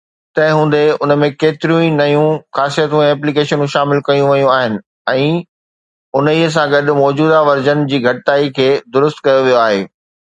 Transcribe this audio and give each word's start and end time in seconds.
تنهن 0.37 0.53
هوندي، 0.59 0.85
ان 1.03 1.11
۾ 1.23 1.27
ڪيتريون 1.41 1.83
ئي 1.83 1.89
نيون 1.97 2.31
خاصيتون 2.59 3.03
۽ 3.07 3.09
ايپليڪيشنون 3.09 3.69
شامل 3.73 4.01
ڪيون 4.07 4.27
ويون 4.31 4.51
آهن 4.55 4.79
۽ 5.17 5.27
انهي 6.21 6.49
سان 6.57 6.75
گڏ 6.75 6.91
موجوده 7.01 7.43
ورزن 7.51 7.85
جي 7.93 8.01
گهٽتائي 8.09 8.51
کي 8.59 8.71
درست 8.97 9.23
ڪيو 9.29 9.45
ويو 9.51 9.63
آهي. 9.67 9.79